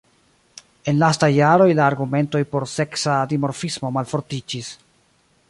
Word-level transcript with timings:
En 0.91 0.95
lastaj 1.03 1.29
jaroj 1.35 1.67
la 1.81 1.83
argumentoj 1.91 2.41
por 2.55 2.67
seksa 2.73 3.19
dimorfismo 3.35 3.93
malfortiĝis. 3.99 4.73